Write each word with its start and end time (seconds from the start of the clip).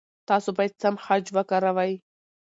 تاسو 0.29 0.49
باید 0.57 0.73
سم 0.81 0.95
خج 1.05 1.23
وکاروئ. 1.37 1.93